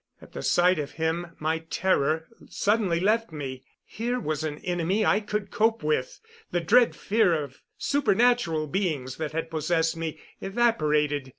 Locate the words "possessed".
9.51-9.95